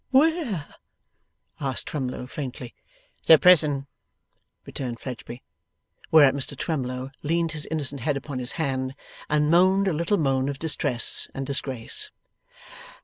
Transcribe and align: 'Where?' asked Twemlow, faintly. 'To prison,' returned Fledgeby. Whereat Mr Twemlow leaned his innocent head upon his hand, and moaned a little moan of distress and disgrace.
'Where?' 0.09 0.65
asked 1.59 1.85
Twemlow, 1.89 2.25
faintly. 2.25 2.73
'To 3.27 3.37
prison,' 3.37 3.85
returned 4.65 4.99
Fledgeby. 4.99 5.43
Whereat 6.09 6.33
Mr 6.33 6.57
Twemlow 6.57 7.11
leaned 7.21 7.51
his 7.51 7.67
innocent 7.67 8.01
head 8.01 8.17
upon 8.17 8.39
his 8.39 8.53
hand, 8.53 8.95
and 9.29 9.51
moaned 9.51 9.87
a 9.87 9.93
little 9.93 10.17
moan 10.17 10.49
of 10.49 10.57
distress 10.57 11.29
and 11.35 11.45
disgrace. 11.45 12.09